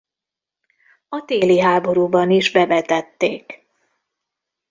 A 1.09 1.25
téli 1.25 1.59
háborúban 1.59 2.31
is 2.31 2.51
bevetették. 2.51 3.65